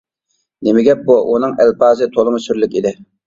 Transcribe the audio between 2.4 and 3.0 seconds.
سۈرلۈك ئىدى.